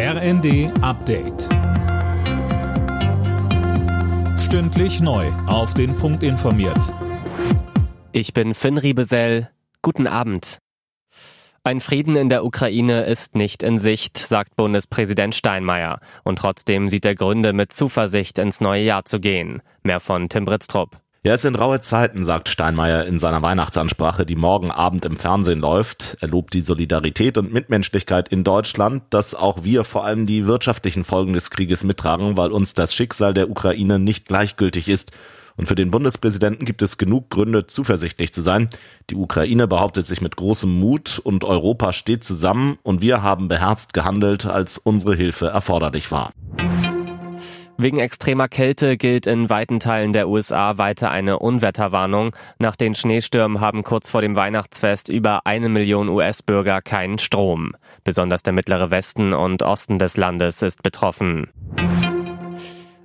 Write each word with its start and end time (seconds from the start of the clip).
RND 0.00 0.70
Update. 0.80 1.48
Stündlich 4.38 5.00
neu. 5.00 5.26
Auf 5.48 5.74
den 5.74 5.96
Punkt 5.96 6.22
informiert. 6.22 6.94
Ich 8.12 8.32
bin 8.32 8.54
Finn 8.54 8.78
Riebesell. 8.78 9.50
Guten 9.82 10.06
Abend. 10.06 10.58
Ein 11.64 11.80
Frieden 11.80 12.14
in 12.14 12.28
der 12.28 12.44
Ukraine 12.44 13.06
ist 13.06 13.34
nicht 13.34 13.64
in 13.64 13.80
Sicht, 13.80 14.16
sagt 14.16 14.54
Bundespräsident 14.54 15.34
Steinmeier. 15.34 15.98
Und 16.22 16.38
trotzdem 16.38 16.88
sieht 16.88 17.04
er 17.04 17.16
Gründe, 17.16 17.52
mit 17.52 17.72
Zuversicht 17.72 18.38
ins 18.38 18.60
neue 18.60 18.84
Jahr 18.84 19.04
zu 19.04 19.18
gehen. 19.18 19.62
Mehr 19.82 19.98
von 19.98 20.28
Tim 20.28 20.44
Britztrup. 20.44 21.00
Ja, 21.24 21.34
es 21.34 21.42
sind 21.42 21.56
raue 21.56 21.80
Zeiten, 21.80 22.22
sagt 22.22 22.48
Steinmeier 22.48 23.04
in 23.04 23.18
seiner 23.18 23.42
Weihnachtsansprache, 23.42 24.24
die 24.24 24.36
morgen 24.36 24.70
Abend 24.70 25.04
im 25.04 25.16
Fernsehen 25.16 25.58
läuft. 25.58 26.16
Er 26.20 26.28
lobt 26.28 26.54
die 26.54 26.60
Solidarität 26.60 27.36
und 27.36 27.52
Mitmenschlichkeit 27.52 28.28
in 28.28 28.44
Deutschland, 28.44 29.02
dass 29.10 29.34
auch 29.34 29.64
wir 29.64 29.82
vor 29.82 30.04
allem 30.04 30.26
die 30.26 30.46
wirtschaftlichen 30.46 31.02
Folgen 31.02 31.32
des 31.32 31.50
Krieges 31.50 31.82
mittragen, 31.82 32.36
weil 32.36 32.52
uns 32.52 32.74
das 32.74 32.94
Schicksal 32.94 33.34
der 33.34 33.50
Ukraine 33.50 33.98
nicht 33.98 34.26
gleichgültig 34.26 34.88
ist. 34.88 35.10
Und 35.56 35.66
für 35.66 35.74
den 35.74 35.90
Bundespräsidenten 35.90 36.64
gibt 36.64 36.82
es 36.82 36.98
genug 36.98 37.30
Gründe, 37.30 37.66
zuversichtlich 37.66 38.32
zu 38.32 38.42
sein. 38.42 38.70
Die 39.10 39.16
Ukraine 39.16 39.66
behauptet 39.66 40.06
sich 40.06 40.20
mit 40.20 40.36
großem 40.36 40.70
Mut 40.70 41.20
und 41.24 41.42
Europa 41.42 41.92
steht 41.92 42.22
zusammen 42.22 42.78
und 42.84 43.02
wir 43.02 43.22
haben 43.22 43.48
beherzt 43.48 43.92
gehandelt, 43.92 44.46
als 44.46 44.78
unsere 44.78 45.16
Hilfe 45.16 45.48
erforderlich 45.48 46.12
war. 46.12 46.32
Wegen 47.80 48.00
extremer 48.00 48.48
Kälte 48.48 48.96
gilt 48.96 49.28
in 49.28 49.50
weiten 49.50 49.78
Teilen 49.78 50.12
der 50.12 50.28
USA 50.28 50.78
weiter 50.78 51.12
eine 51.12 51.38
Unwetterwarnung. 51.38 52.34
Nach 52.58 52.74
den 52.74 52.96
Schneestürmen 52.96 53.60
haben 53.60 53.84
kurz 53.84 54.10
vor 54.10 54.20
dem 54.20 54.34
Weihnachtsfest 54.34 55.08
über 55.08 55.46
eine 55.46 55.68
Million 55.68 56.08
US-Bürger 56.08 56.82
keinen 56.82 57.20
Strom. 57.20 57.76
Besonders 58.02 58.42
der 58.42 58.52
mittlere 58.52 58.90
Westen 58.90 59.32
und 59.32 59.62
Osten 59.62 60.00
des 60.00 60.16
Landes 60.16 60.60
ist 60.62 60.82
betroffen. 60.82 61.52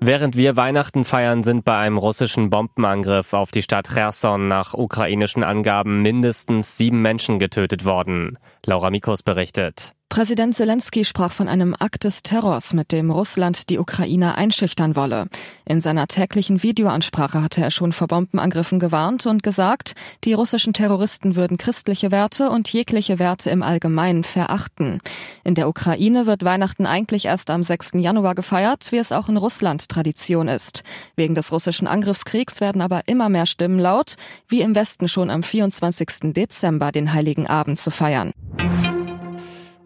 Während 0.00 0.36
wir 0.36 0.56
Weihnachten 0.56 1.04
feiern, 1.04 1.42
sind 1.42 1.64
bei 1.64 1.78
einem 1.78 1.96
russischen 1.96 2.50
Bombenangriff 2.50 3.32
auf 3.32 3.50
die 3.50 3.62
Stadt 3.62 3.88
Cherson 3.88 4.48
nach 4.48 4.74
ukrainischen 4.74 5.44
Angaben 5.44 6.02
mindestens 6.02 6.76
sieben 6.76 7.00
Menschen 7.00 7.38
getötet 7.38 7.86
worden. 7.86 8.38
Laura 8.66 8.90
Mikos 8.90 9.22
berichtet. 9.22 9.94
Präsident 10.08 10.54
Zelensky 10.54 11.04
sprach 11.04 11.30
von 11.30 11.48
einem 11.48 11.76
Akt 11.78 12.04
des 12.04 12.22
Terrors, 12.22 12.72
mit 12.72 12.92
dem 12.92 13.10
Russland 13.10 13.68
die 13.68 13.78
Ukraine 13.78 14.36
einschüchtern 14.36 14.96
wolle. 14.96 15.26
In 15.66 15.82
seiner 15.82 16.06
täglichen 16.06 16.62
Videoansprache 16.62 17.42
hatte 17.42 17.60
er 17.60 17.70
schon 17.70 17.92
vor 17.92 18.08
Bombenangriffen 18.08 18.78
gewarnt 18.78 19.26
und 19.26 19.42
gesagt, 19.42 19.92
die 20.24 20.32
russischen 20.32 20.72
Terroristen 20.72 21.36
würden 21.36 21.58
christliche 21.58 22.10
Werte 22.10 22.50
und 22.50 22.72
jegliche 22.72 23.18
Werte 23.18 23.50
im 23.50 23.62
Allgemeinen 23.62 24.24
verachten. 24.24 25.00
In 25.44 25.54
der 25.54 25.68
Ukraine 25.68 26.24
wird 26.24 26.42
Weihnachten 26.42 26.86
eigentlich 26.86 27.26
erst 27.26 27.50
am 27.50 27.62
6. 27.62 27.90
Januar 27.94 28.34
gefeiert, 28.34 28.90
wie 28.90 28.98
es 28.98 29.12
auch 29.12 29.28
in 29.28 29.36
Russland 29.36 29.88
Tradition 29.90 30.48
ist. 30.48 30.84
Wegen 31.16 31.34
des 31.34 31.52
russischen 31.52 31.86
Angriffskriegs 31.86 32.62
werden 32.62 32.80
aber 32.80 33.02
immer 33.06 33.28
mehr 33.28 33.46
Stimmen 33.46 33.78
laut, 33.78 34.14
wie 34.48 34.62
im 34.62 34.74
Westen 34.74 35.06
schon 35.06 35.28
am 35.28 35.42
24. 35.42 36.32
Dezember 36.32 36.92
den 36.92 37.12
Heiligen 37.12 37.46
Abend 37.46 37.78
zu 37.78 37.90
feiern. 37.90 38.32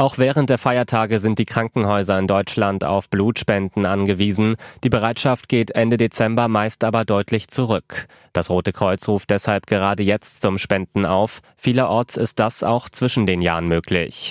Auch 0.00 0.16
während 0.16 0.48
der 0.48 0.58
Feiertage 0.58 1.18
sind 1.18 1.40
die 1.40 1.44
Krankenhäuser 1.44 2.16
in 2.20 2.28
Deutschland 2.28 2.84
auf 2.84 3.10
Blutspenden 3.10 3.84
angewiesen. 3.84 4.54
Die 4.84 4.90
Bereitschaft 4.90 5.48
geht 5.48 5.72
Ende 5.72 5.96
Dezember 5.96 6.46
meist 6.46 6.84
aber 6.84 7.04
deutlich 7.04 7.48
zurück. 7.48 8.06
Das 8.32 8.48
Rote 8.48 8.72
Kreuz 8.72 9.08
ruft 9.08 9.28
deshalb 9.30 9.66
gerade 9.66 10.04
jetzt 10.04 10.40
zum 10.40 10.56
Spenden 10.58 11.04
auf. 11.04 11.40
Vielerorts 11.56 12.16
ist 12.16 12.38
das 12.38 12.62
auch 12.62 12.88
zwischen 12.88 13.26
den 13.26 13.42
Jahren 13.42 13.66
möglich. 13.66 14.30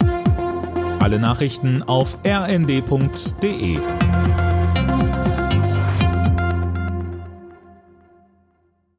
Alle 1.00 1.20
Nachrichten 1.20 1.84
auf 1.84 2.18
rnd.de 2.26 3.78